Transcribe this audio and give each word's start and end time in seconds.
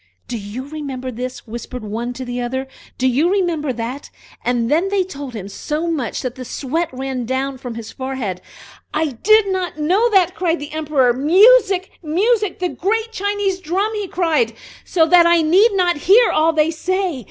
"Do 0.27 0.35
you 0.35 0.67
remember 0.67 1.11
this?" 1.11 1.45
whispered 1.45 1.83
one 1.83 2.11
to 2.13 2.25
the 2.25 2.41
other, 2.41 2.67
"Do 2.97 3.07
you 3.07 3.29
remember 3.31 3.71
that?" 3.71 4.09
and 4.43 4.67
then 4.71 4.89
they 4.89 5.03
told 5.03 5.35
him 5.35 5.47
so 5.47 5.85
much 5.91 6.23
that 6.23 6.33
the 6.33 6.43
sweat 6.43 6.89
ran 6.91 7.27
from 7.59 7.75
his 7.75 7.91
forehead. 7.91 8.41
"I 8.95 9.09
did 9.09 9.49
not 9.49 9.77
know 9.77 10.09
that!" 10.09 10.33
said 10.39 10.57
the 10.57 10.71
Emperor. 10.71 11.13
"Music! 11.13 11.91
music! 12.01 12.57
the 12.57 12.69
great 12.69 13.11
Chinese 13.11 13.59
drum!" 13.59 13.93
he 13.93 14.07
cried, 14.07 14.53
"so 14.83 15.05
that 15.05 15.27
I 15.27 15.43
need 15.43 15.73
not 15.73 15.97
hear 15.97 16.31
all 16.31 16.51
they 16.51 16.71
say!" 16.71 17.19